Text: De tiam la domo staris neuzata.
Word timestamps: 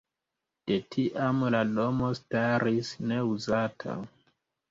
De 0.69 0.75
tiam 0.93 1.43
la 1.55 1.59
domo 1.75 2.09
staris 2.21 2.89
neuzata. 3.11 4.01